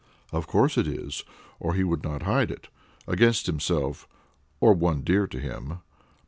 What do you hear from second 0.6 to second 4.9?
it is, or he would not hide it; against himself, or